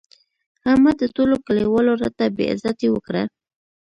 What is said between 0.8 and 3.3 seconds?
د ټولو کلیوالو رټه بې عزتي وکړه.